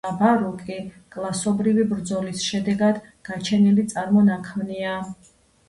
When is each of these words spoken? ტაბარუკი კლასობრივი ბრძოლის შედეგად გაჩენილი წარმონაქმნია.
ტაბარუკი 0.05 0.77
კლასობრივი 1.15 1.85
ბრძოლის 1.91 2.47
შედეგად 2.47 2.99
გაჩენილი 3.31 3.87
წარმონაქმნია. 3.95 4.99